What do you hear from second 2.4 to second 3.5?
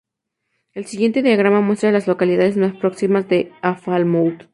más próximas